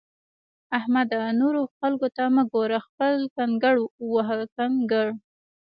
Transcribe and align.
احمده! 0.77 1.19
نورو 1.41 1.61
خلګو 1.77 2.07
ته 2.17 2.23
مه 2.35 2.43
ګوره؛ 2.53 2.77
خپل 2.87 3.13
کنګړ 3.35 3.75
وهه 4.13 4.37
کنکړ! 4.57 5.07